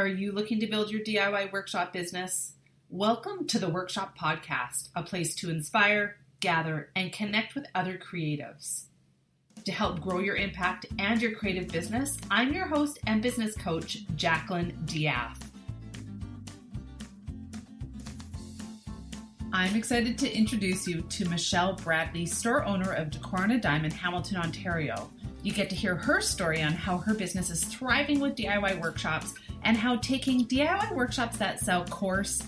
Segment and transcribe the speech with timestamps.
[0.00, 2.54] Are you looking to build your DIY workshop business?
[2.88, 8.84] Welcome to the Workshop Podcast, a place to inspire, gather, and connect with other creatives.
[9.62, 14.06] To help grow your impact and your creative business, I'm your host and business coach,
[14.16, 15.50] Jacqueline Diath.
[19.52, 23.84] I'm excited to introduce you to Michelle Bradley, store owner of Decor on a Dime
[23.84, 25.10] in Hamilton, Ontario.
[25.42, 29.34] You get to hear her story on how her business is thriving with DIY workshops
[29.62, 32.42] and how taking DIY workshops that sell course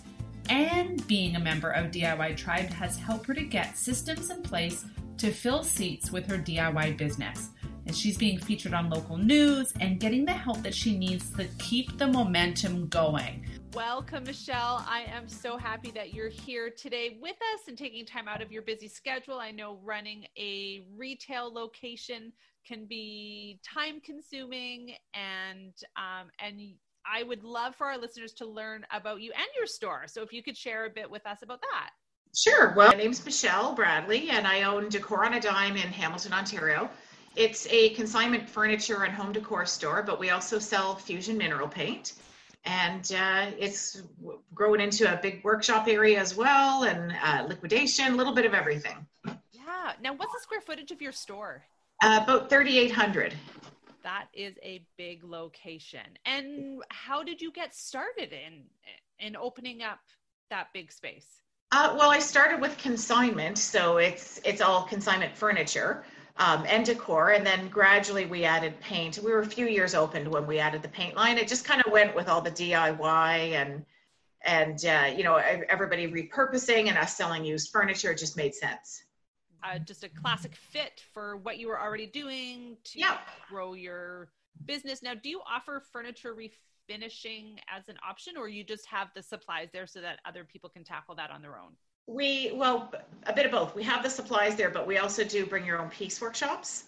[0.48, 4.84] and being a member of DIY Tribe has helped her to get systems in place
[5.19, 7.51] to fill seats with her DIY business.
[7.87, 11.45] And she's being featured on local news and getting the help that she needs to
[11.59, 13.45] keep the momentum going.
[13.75, 14.84] Welcome, Michelle.
[14.87, 18.53] I am so happy that you're here today with us and taking time out of
[18.53, 19.39] your busy schedule.
[19.39, 22.33] I know running a retail location
[22.67, 26.75] can be time consuming and um, and
[27.06, 30.05] I would love for our listeners to learn about you and your store.
[30.06, 31.91] So if you could share a bit with us about that.
[32.34, 32.72] Sure.
[32.75, 36.89] Well, my name's Michelle Bradley, and I own Decor on a Dime in Hamilton, Ontario.
[37.36, 42.14] It's a consignment furniture and home decor store, but we also sell fusion mineral paint.
[42.64, 44.03] And uh, it's
[44.55, 48.55] growing into a big workshop area as well, and uh, liquidation, a little bit of
[48.55, 49.06] everything.
[49.53, 49.92] Yeah.
[50.00, 51.64] Now, what's the square footage of your store?
[52.03, 53.34] Uh, about 3,800.
[54.03, 56.19] That is a big location.
[56.27, 58.64] And how did you get started in
[59.19, 60.00] in opening up
[60.50, 61.27] that big space?
[61.70, 66.05] Uh, well, I started with consignment, so it's it's all consignment furniture
[66.36, 69.19] um, and decor, and then gradually we added paint.
[69.22, 71.39] We were a few years opened when we added the paint line.
[71.39, 73.84] It just kind of went with all the DIY and
[74.44, 78.11] and uh, you know everybody repurposing and us selling used furniture.
[78.11, 79.05] It just made sense
[79.63, 83.03] uh, just a classic fit for what you were already doing to
[83.49, 84.29] grow your
[84.67, 85.03] business.
[85.03, 89.69] Now, do you offer furniture refinishing as an option, or you just have the supplies
[89.73, 91.73] there so that other people can tackle that on their own?
[92.07, 92.93] We well,
[93.27, 93.75] a bit of both.
[93.75, 96.84] We have the supplies there, but we also do bring your own piece workshops.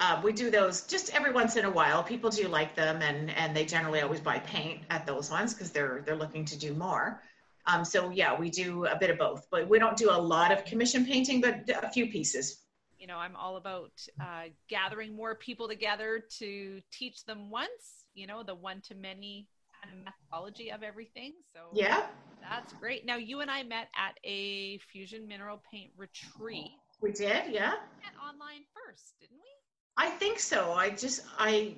[0.00, 2.02] Uh, we do those just every once in a while.
[2.02, 5.70] People do like them, and and they generally always buy paint at those ones because
[5.70, 7.22] they're they're looking to do more.
[7.68, 10.50] Um, so yeah, we do a bit of both, but we don't do a lot
[10.50, 12.62] of commission painting, but a few pieces.
[12.98, 18.04] You know, I'm all about uh, gathering more people together to teach them once.
[18.14, 19.46] You know, the one to many
[19.80, 21.34] kind of methodology of everything.
[21.54, 22.06] So yeah,
[22.40, 23.04] that's great.
[23.04, 26.70] Now you and I met at a fusion mineral paint retreat.
[27.00, 27.74] We did, yeah.
[28.04, 29.48] And online first, didn't we?
[29.96, 30.72] I think so.
[30.72, 31.74] I just I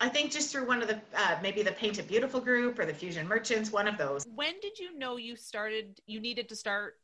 [0.00, 2.86] I think just through one of the uh, maybe the Paint It Beautiful group or
[2.86, 4.26] the Fusion Merchants, one of those.
[4.34, 6.00] When did you know you started?
[6.06, 6.98] You needed to start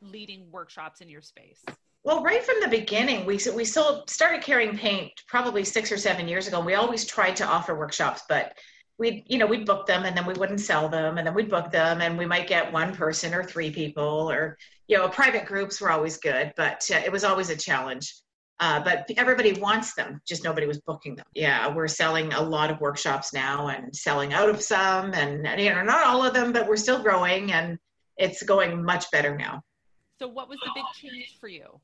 [0.00, 1.64] leading workshops in your space.
[2.04, 6.28] Well, right from the beginning, we we still started carrying paint probably six or seven
[6.28, 6.58] years ago.
[6.58, 8.56] And we always tried to offer workshops, but
[8.98, 11.50] we'd you know we'd book them and then we wouldn't sell them, and then we'd
[11.50, 15.44] book them and we might get one person or three people, or you know private
[15.46, 18.14] groups were always good, but uh, it was always a challenge.
[18.60, 21.26] Uh, but everybody wants them, just nobody was booking them.
[21.34, 25.70] Yeah, we're selling a lot of workshops now and selling out of some, and you
[25.70, 27.78] know, not all of them, but we're still growing and
[28.16, 29.62] it's going much better now.
[30.18, 31.80] So, what was the big change for you?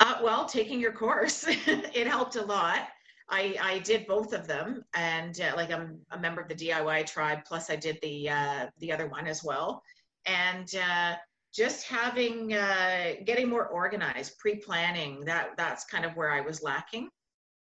[0.00, 2.88] Uh, well, taking your course, it helped a lot.
[3.28, 7.06] I, I did both of them, and uh, like I'm a member of the DIY
[7.06, 7.40] tribe.
[7.44, 9.82] Plus, I did the uh, the other one as well,
[10.26, 11.16] and uh,
[11.56, 17.08] just having uh, getting more organized pre-planning that that's kind of where i was lacking.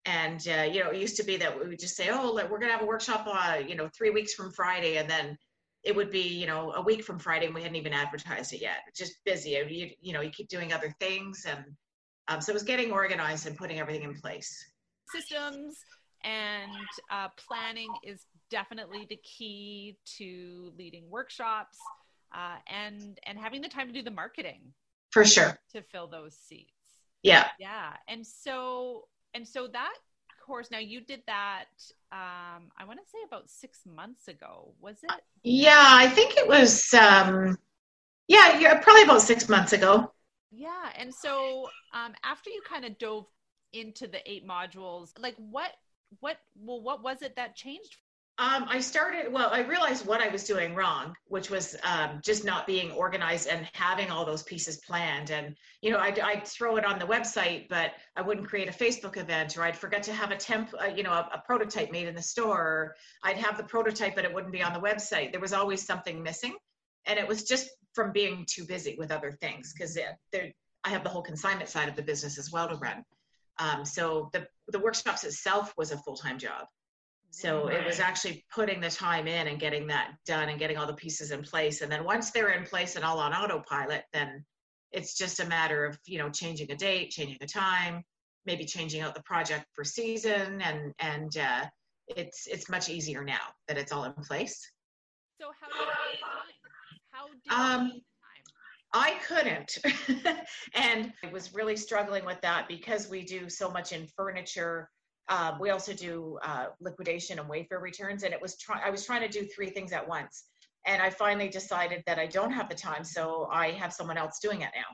[0.07, 2.59] And uh, you know it used to be that we would just say oh we're
[2.59, 5.37] going to have a workshop uh, you know three weeks from friday and then
[5.83, 8.61] it would be you know a week from friday and we hadn't even advertised it
[8.61, 8.81] yet.
[8.97, 9.51] Just busy.
[9.51, 11.65] You, you know you keep doing other things and
[12.29, 14.53] um, so it was getting organized and putting everything in place.
[15.09, 15.77] Systems
[16.23, 16.71] and
[17.11, 21.79] uh, planning is definitely the key to leading workshops
[22.35, 24.61] uh, and and having the time to do the marketing
[25.11, 25.59] for sure.
[25.73, 26.73] to fill those seats.
[27.23, 27.49] Yeah.
[27.59, 27.93] Yeah.
[28.09, 29.95] And so and so that
[30.51, 31.67] course now you did that
[32.11, 35.11] um i want to say about six months ago was it?
[35.45, 37.57] Yeah i think it was um
[38.27, 40.13] yeah yeah probably about six months ago.
[40.51, 43.27] Yeah and so um after you kind of dove
[43.73, 45.71] into the eight modules like what
[46.19, 47.99] what well what was it that changed
[48.41, 52.43] um, I started, well, I realized what I was doing wrong, which was um, just
[52.43, 55.31] not being organized and having all those pieces planned.
[55.31, 58.73] And, you know, I'd, I'd, throw it on the website, but I wouldn't create a
[58.73, 61.93] Facebook event, or I'd forget to have a temp, uh, you know, a, a, prototype
[61.93, 62.97] made in the store.
[63.23, 65.33] I'd have the prototype, but it wouldn't be on the website.
[65.33, 66.55] There was always something missing.
[67.05, 69.99] And it was just from being too busy with other things because
[70.33, 73.05] I have the whole consignment side of the business as well to run.
[73.59, 76.65] Um, so the, the workshops itself was a full time job.
[77.31, 80.87] So it was actually putting the time in and getting that done and getting all
[80.87, 81.81] the pieces in place.
[81.81, 84.45] And then once they're in place and all on autopilot, then
[84.91, 88.03] it's just a matter of, you know, changing a date, changing a time,
[88.47, 91.65] maybe changing out the project for season and and uh,
[92.09, 94.73] it's it's much easier now that it's all in place.
[95.41, 96.19] So how do you?
[97.13, 98.01] How do um,
[98.93, 99.79] I couldn't.
[100.75, 104.91] and I was really struggling with that because we do so much in furniture.
[105.31, 109.07] Um, we also do uh, liquidation and Wayfair returns, and it was try- I was
[109.07, 110.45] trying to do three things at once,
[110.87, 114.41] and I finally decided that I don't have the time, so I have someone else
[114.41, 114.93] doing it now,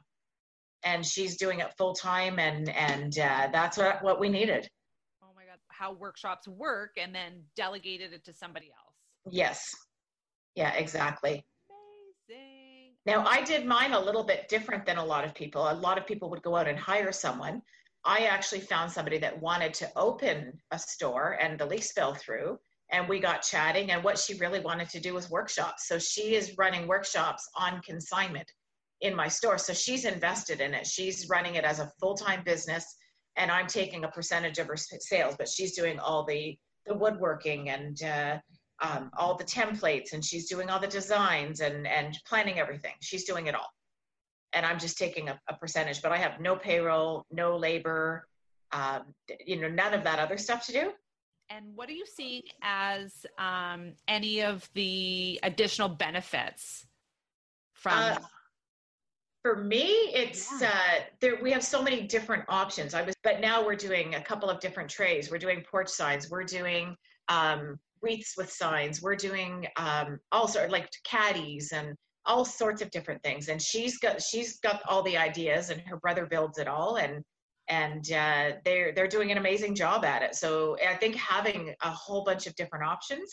[0.85, 4.69] and she's doing it full time, and and uh, that's what what we needed.
[5.23, 9.35] Oh my God, how workshops work, and then delegated it to somebody else.
[9.35, 9.75] Yes,
[10.55, 11.47] yeah, exactly.
[12.29, 12.93] Amazing.
[13.07, 15.71] Now, I did mine a little bit different than a lot of people.
[15.71, 17.63] A lot of people would go out and hire someone.
[18.07, 22.59] I actually found somebody that wanted to open a store and the lease fell through
[22.93, 25.89] and we got chatting and what she really wanted to do was workshops.
[25.89, 28.51] So she is running workshops on consignment
[29.01, 29.59] in my store.
[29.59, 30.87] So she's invested in it.
[30.87, 32.95] She's running it as a full-time business
[33.37, 36.57] and I'm taking a percentage of her sales, but she's doing all the
[36.87, 38.39] the woodworking and uh,
[38.81, 43.25] um, all the templates and she's doing all the designs and and planning everything she's
[43.25, 43.71] doing it all
[44.57, 48.27] and i'm just taking a, a percentage but i have no payroll no labor
[48.73, 49.03] um,
[49.45, 50.91] you know none of that other stuff to do
[51.51, 56.87] and what are you seeing as um, any of the additional benefits
[57.75, 58.17] from uh,
[59.43, 60.69] for me it's yeah.
[60.69, 64.21] uh, there we have so many different options i was but now we're doing a
[64.21, 66.97] couple of different trays we're doing porch signs we're doing
[67.29, 69.03] um, wreaths with signs.
[69.03, 71.95] We're doing um, all sort of like caddies and
[72.27, 73.49] all sorts of different things.
[73.49, 77.23] And she's got she's got all the ideas, and her brother builds it all, and
[77.69, 80.35] and uh, they're they're doing an amazing job at it.
[80.35, 83.31] So I think having a whole bunch of different options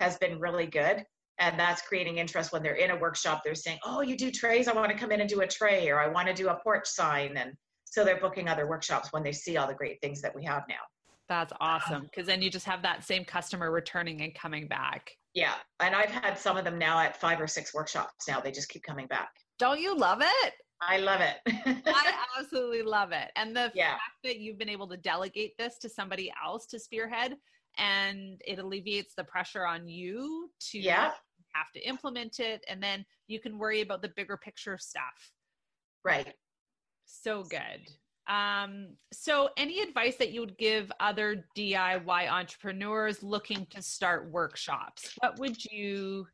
[0.00, 1.04] has been really good.
[1.40, 3.42] And that's creating interest when they're in a workshop.
[3.44, 4.66] They're saying, "Oh, you do trays?
[4.66, 6.58] I want to come in and do a tray, or I want to do a
[6.64, 7.52] porch sign." And
[7.84, 10.64] so they're booking other workshops when they see all the great things that we have
[10.68, 10.82] now.
[11.28, 15.12] That's awesome because then you just have that same customer returning and coming back.
[15.38, 15.54] Yeah.
[15.78, 18.40] And I've had some of them now at five or six workshops now.
[18.40, 19.30] They just keep coming back.
[19.60, 20.54] Don't you love it?
[20.82, 21.36] I love it.
[21.86, 23.30] I absolutely love it.
[23.36, 23.92] And the yeah.
[23.92, 27.36] fact that you've been able to delegate this to somebody else to spearhead
[27.76, 31.12] and it alleviates the pressure on you to yeah.
[31.54, 35.32] have to implement it and then you can worry about the bigger picture stuff.
[36.04, 36.34] Right.
[37.04, 37.88] So good.
[38.28, 45.14] Um, so, any advice that you would give other DIY entrepreneurs looking to start workshops?
[45.20, 46.26] What would you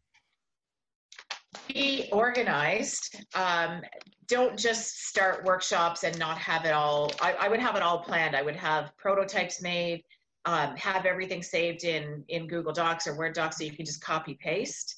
[1.69, 3.25] be organized?
[3.37, 3.83] Um,
[4.27, 7.13] don't just start workshops and not have it all.
[7.21, 8.35] I, I, would have it all planned.
[8.35, 10.03] I would have prototypes made,
[10.47, 14.03] um, have everything saved in in Google Docs or Word Docs so you can just
[14.03, 14.97] copy paste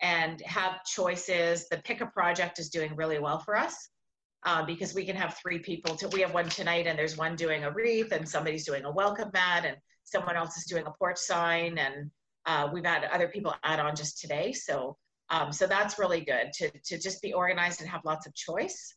[0.00, 1.68] and have choices.
[1.68, 3.90] The pick a project is doing really well for us
[4.44, 5.94] uh, because we can have three people.
[5.96, 8.90] To, we have one tonight, and there's one doing a wreath, and somebody's doing a
[8.90, 12.10] welcome mat, and someone else is doing a porch sign, and
[12.46, 14.52] uh, we've had other people add on just today.
[14.52, 14.96] So,
[15.30, 18.94] um, so that's really good to to just be organized and have lots of choice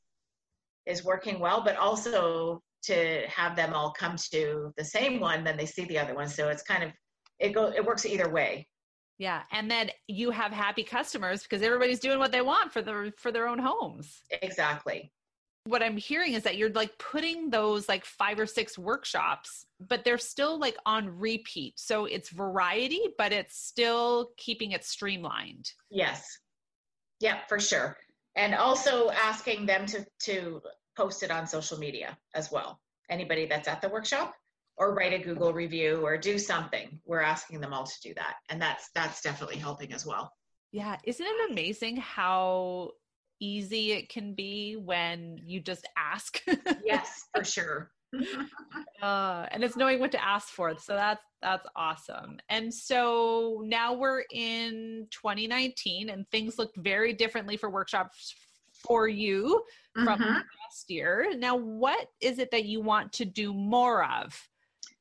[0.85, 5.57] is working well, but also to have them all come to the same one, then
[5.57, 6.27] they see the other one.
[6.27, 6.91] So it's kind of
[7.39, 8.67] it go it works either way.
[9.17, 13.11] Yeah, and then you have happy customers because everybody's doing what they want for their
[13.17, 14.23] for their own homes.
[14.41, 15.11] Exactly
[15.65, 20.03] what I'm hearing is that you're like putting those like five or six workshops, but
[20.03, 21.73] they're still like on repeat.
[21.77, 25.71] So it's variety, but it's still keeping it streamlined.
[25.89, 26.39] Yes.
[27.19, 27.97] Yeah, for sure.
[28.35, 30.61] And also asking them to to
[30.95, 32.79] post it on social media as well.
[33.09, 34.35] Anybody that's at the workshop
[34.77, 36.99] or write a Google review or do something.
[37.05, 38.35] We're asking them all to do that.
[38.49, 40.31] And that's that's definitely helping as well.
[40.71, 42.91] Yeah, isn't it amazing how
[43.39, 46.41] easy it can be when you just ask.
[46.83, 47.91] yes, for sure.
[49.01, 50.77] uh, and it's knowing what to ask for.
[50.77, 52.37] So that's that's awesome.
[52.49, 58.33] And so now we're in 2019, and things look very differently for workshops
[58.85, 59.63] for you
[59.93, 60.33] from mm-hmm.
[60.33, 61.33] last year.
[61.37, 64.39] Now, what is it that you want to do more of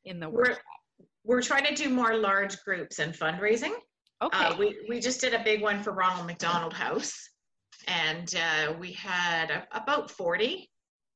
[0.05, 0.59] in the workshop?
[1.25, 3.75] We're, we're trying to do more large groups and fundraising.
[4.23, 4.45] Okay.
[4.45, 7.29] Uh, we we just did a big one for Ronald McDonald House
[7.89, 10.71] and uh, we had a, about 40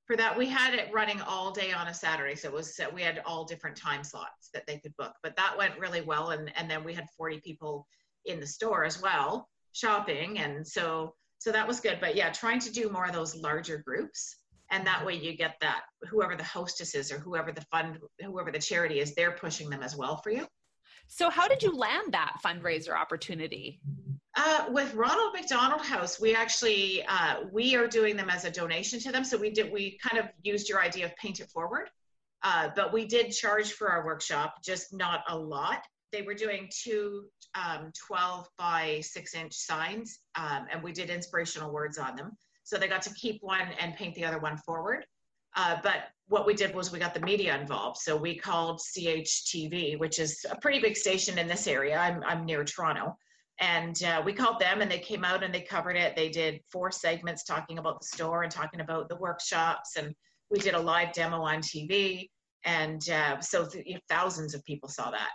[0.06, 0.36] for that.
[0.36, 3.22] We had it running all day on a saturday so it was uh, we had
[3.26, 6.30] all different time slots that they could book but that went really well.
[6.30, 7.86] And, and then we had 40 people
[8.24, 10.38] in the store as well shopping.
[10.38, 11.98] And so so that was good.
[12.00, 14.36] But yeah trying to do more of those larger groups.
[14.70, 18.50] And that way you get that whoever the hostess is or whoever the fund whoever
[18.50, 20.46] the charity is they're pushing them as well for you.
[21.10, 23.80] So, how did you land that fundraiser opportunity?
[24.40, 29.00] Uh, with Ronald McDonald House, we actually uh, we are doing them as a donation
[29.00, 29.24] to them.
[29.24, 31.90] So we did we kind of used your idea of paint it forward,
[32.44, 35.82] uh, but we did charge for our workshop, just not a lot.
[36.12, 37.24] They were doing two
[37.56, 42.36] um, 12 by six inch signs, um, and we did inspirational words on them.
[42.62, 45.04] So they got to keep one and paint the other one forward.
[45.56, 47.96] Uh, but what we did was we got the media involved.
[47.96, 51.98] So we called CHTV, which is a pretty big station in this area.
[51.98, 53.16] I'm, I'm near Toronto
[53.60, 56.14] and uh, we called them and they came out and they covered it.
[56.14, 59.96] They did four segments talking about the store and talking about the workshops.
[59.96, 60.14] And
[60.50, 62.28] we did a live demo on tv
[62.64, 65.30] and uh, so th- thousands of people saw that.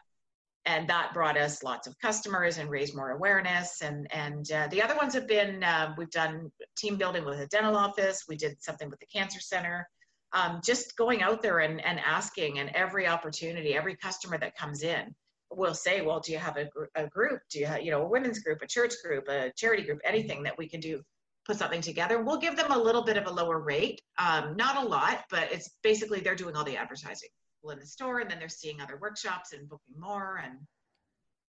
[0.66, 3.82] And that brought us lots of customers and raised more awareness.
[3.82, 7.48] And and uh, the other ones have been uh, we've done team building with a
[7.48, 8.24] dental office.
[8.30, 9.90] We did something with the cancer center.
[10.32, 14.82] Um, just going out there and, and asking and every opportunity every customer that comes
[14.82, 15.14] in
[15.58, 17.42] will say, well, do you have a, a group?
[17.50, 20.44] Do you have, you know, a women's group, a church group, a charity group, anything
[20.44, 21.02] that we can do,
[21.46, 22.22] put something together?
[22.22, 25.52] We'll give them a little bit of a lower rate, um, not a lot, but
[25.52, 27.30] it's basically they're doing all the advertising
[27.72, 30.58] in the store, and then they're seeing other workshops and booking more, and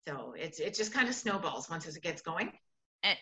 [0.07, 2.53] so it's it just kind of snowballs once it gets going.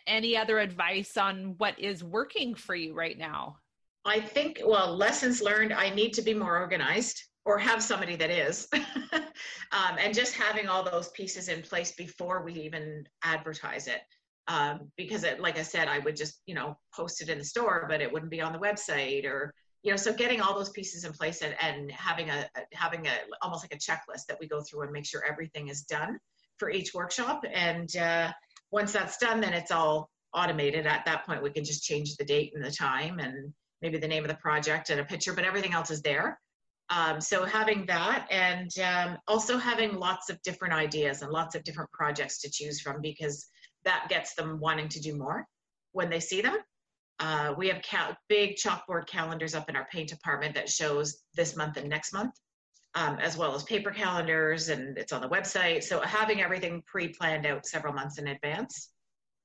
[0.06, 3.56] Any other advice on what is working for you right now?
[4.04, 5.72] I think, well, lessons learned.
[5.72, 8.68] I need to be more organized or have somebody that is.
[9.12, 14.00] um, and just having all those pieces in place before we even advertise it.
[14.48, 17.44] Um, because it, like I said, I would just, you know, post it in the
[17.44, 20.70] store, but it wouldn't be on the website or, you know, so getting all those
[20.70, 24.48] pieces in place and, and having a, having a, almost like a checklist that we
[24.48, 26.18] go through and make sure everything is done
[26.58, 27.44] for each workshop.
[27.52, 28.32] And uh,
[28.70, 30.86] once that's done, then it's all automated.
[30.86, 34.08] At that point, we can just change the date and the time and maybe the
[34.08, 36.40] name of the project and a picture, but everything else is there.
[36.90, 41.64] Um, so having that and um, also having lots of different ideas and lots of
[41.64, 43.46] different projects to choose from because
[43.84, 45.46] that gets them wanting to do more
[45.92, 46.58] when they see them.
[47.18, 51.56] Uh, we have cal- big chalkboard calendars up in our paint department that shows this
[51.56, 52.34] month and next month,
[52.94, 55.82] um, as well as paper calendars, and it's on the website.
[55.82, 58.90] So having everything pre-planned out several months in advance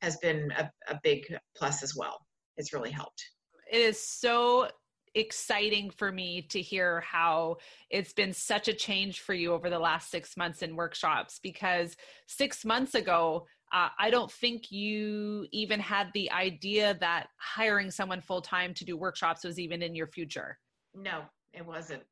[0.02, 1.24] has been a, a big
[1.56, 2.18] plus as well.
[2.58, 3.24] It's really helped.
[3.72, 4.70] It is so
[5.18, 7.58] exciting for me to hear how
[7.90, 11.96] it's been such a change for you over the last six months in workshops because
[12.28, 18.22] six months ago uh, I don't think you even had the idea that hiring someone
[18.22, 20.58] full time to do workshops was even in your future.
[20.96, 22.04] No, it wasn't.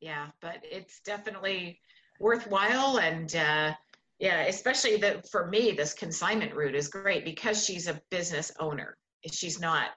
[0.00, 1.78] Yeah, but it's definitely
[2.18, 2.98] worthwhile.
[2.98, 3.74] And uh,
[4.18, 8.96] yeah, especially that for me, this consignment route is great because she's a business owner.
[9.30, 9.90] She's not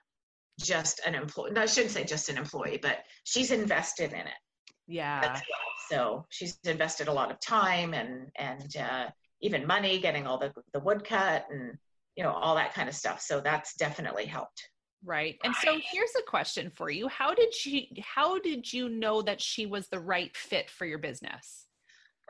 [0.60, 1.52] just an employee.
[1.52, 4.40] No, I shouldn't say just an employee, but she's invested in it.
[4.88, 5.40] Yeah.
[5.90, 9.08] So she's invested a lot of time and and uh,
[9.42, 11.78] even money, getting all the the wood cut and
[12.16, 13.22] you know all that kind of stuff.
[13.22, 14.70] So that's definitely helped.
[15.06, 15.38] Right.
[15.44, 17.08] And so here's a question for you.
[17.08, 20.98] How did she how did you know that she was the right fit for your
[20.98, 21.66] business?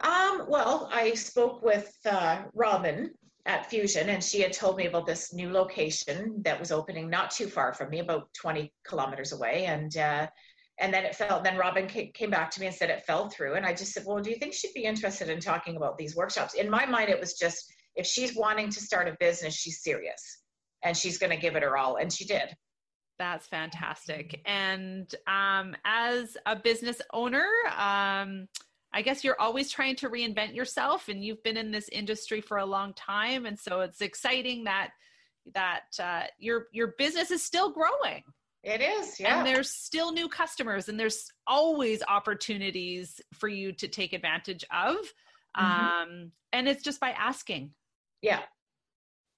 [0.03, 3.11] Um, well, I spoke with uh, Robin
[3.47, 7.31] at Fusion, and she had told me about this new location that was opening not
[7.31, 9.65] too far from me, about 20 kilometers away.
[9.65, 10.27] And uh,
[10.79, 11.41] and then it fell.
[11.41, 13.55] Then Robin came back to me and said it fell through.
[13.55, 16.15] And I just said, well, do you think she'd be interested in talking about these
[16.15, 16.53] workshops?
[16.53, 20.43] In my mind, it was just if she's wanting to start a business, she's serious,
[20.83, 22.55] and she's going to give it her all, and she did.
[23.17, 24.39] That's fantastic.
[24.45, 28.47] And um, as a business owner, um,
[28.97, 32.57] I guess you're always trying to reinvent yourself and you've been in this industry for
[32.57, 34.89] a long time and so it's exciting that
[35.53, 38.23] that uh, your your business is still growing.
[38.63, 39.37] It is, yeah.
[39.37, 44.95] And there's still new customers and there's always opportunities for you to take advantage of.
[45.55, 45.85] Mm-hmm.
[45.85, 47.73] Um, and it's just by asking.
[48.23, 48.41] Yeah.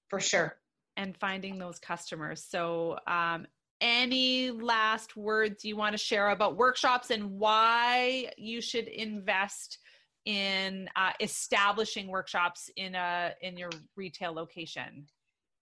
[0.08, 0.56] For sure.
[0.96, 2.42] And finding those customers.
[2.48, 3.46] So um,
[3.80, 9.78] any last words you want to share about workshops and why you should invest
[10.26, 15.06] in uh, establishing workshops in a in your retail location?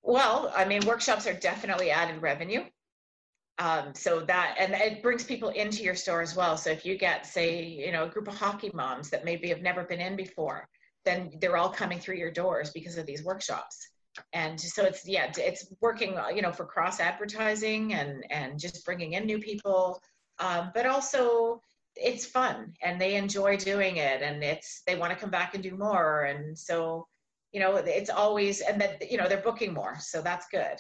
[0.03, 2.65] Well i mean workshops are definitely added revenue.
[3.61, 6.57] Um, so that and it brings people into your store as well.
[6.57, 9.63] So if you get say you know a group of hockey moms that maybe have
[9.63, 10.69] never been in before
[11.05, 13.89] then they're all coming through your doors because of these workshops
[14.33, 18.85] and so it's yeah it's working uh, you know for cross advertising and and just
[18.85, 20.01] bringing in new people
[20.41, 21.61] um, but also
[21.97, 25.63] it's fun and they enjoy doing it and it's they want to come back and
[25.63, 27.07] do more and so
[27.53, 30.79] you know it's always and that you know they're booking more so that's good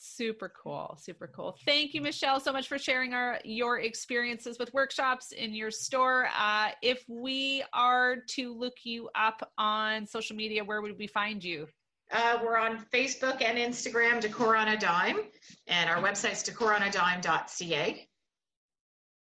[0.00, 0.96] Super cool.
[1.00, 1.56] Super cool.
[1.66, 6.28] Thank you, Michelle, so much for sharing our your experiences with workshops in your store.
[6.38, 11.42] Uh, if we are to look you up on social media, where would we find
[11.42, 11.66] you?
[12.10, 15.20] Uh, we're on Facebook and Instagram, Decor on a Dime,
[15.66, 18.08] and our website's decoronadime.ca.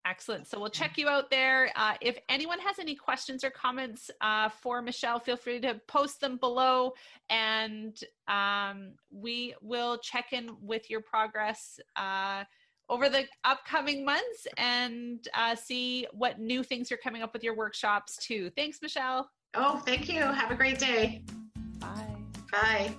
[0.07, 0.47] Excellent.
[0.47, 1.71] So we'll check you out there.
[1.77, 6.21] Uh, if anyone has any questions or comments uh, for Michelle, feel free to post
[6.21, 6.93] them below
[7.31, 12.45] and um, we will check in with your progress uh,
[12.91, 17.57] over the upcoming months and uh, see what new things you're coming up with your
[17.57, 18.51] workshops too.
[18.51, 19.31] Thanks, Michelle.
[19.55, 20.21] Oh, thank you.
[20.21, 21.23] Have a great day.
[22.55, 22.95] Bye.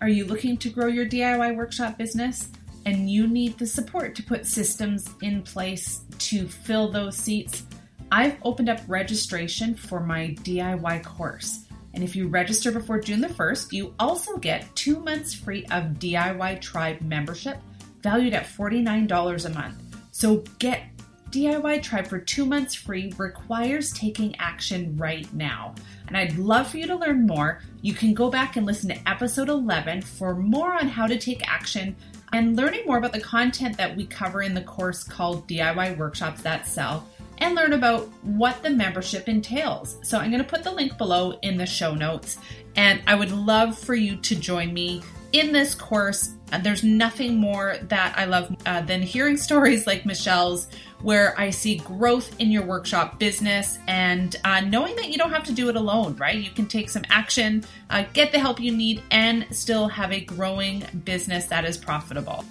[0.00, 2.50] Are you looking to grow your DIY workshop business?
[2.86, 7.64] and you need the support to put systems in place to fill those seats,
[8.12, 11.64] I've opened up registration for my DIY course.
[11.94, 15.94] And if you register before June the 1st, you also get two months free of
[15.98, 17.58] DIY Tribe membership
[18.02, 19.82] valued at $49 a month.
[20.12, 20.84] So get
[21.30, 25.74] DIY Tribe for two months free requires taking action right now.
[26.06, 27.62] And I'd love for you to learn more.
[27.82, 31.46] You can go back and listen to episode 11 for more on how to take
[31.48, 31.96] action
[32.32, 36.42] and learning more about the content that we cover in the course called DIY Workshops
[36.42, 37.06] That Sell
[37.38, 39.98] and learn about what the membership entails.
[40.02, 42.38] So I'm going to put the link below in the show notes
[42.76, 45.02] and I would love for you to join me
[45.38, 46.34] in this course.
[46.62, 50.68] There's nothing more that I love uh, than hearing stories like Michelle's
[51.02, 55.44] where I see growth in your workshop business and uh, knowing that you don't have
[55.44, 56.36] to do it alone, right?
[56.36, 60.20] You can take some action, uh, get the help you need, and still have a
[60.20, 62.44] growing business that is profitable.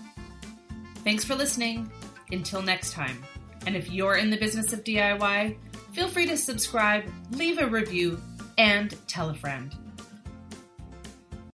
[1.03, 1.91] Thanks for listening.
[2.31, 3.23] Until next time.
[3.65, 5.57] And if you're in the business of DIY,
[5.93, 8.19] feel free to subscribe, leave a review,
[8.57, 9.75] and tell a friend.